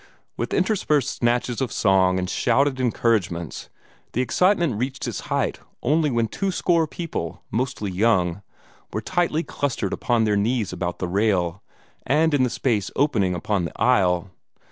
[0.35, 3.69] With interspersed snatches of song and shouted encouragements
[4.13, 8.41] the excitement reached its height only when twoscore people, mostly young,
[8.91, 11.61] were tightly clustered upon their knees about the rail,
[12.03, 14.31] and in the space opening upon the aisle.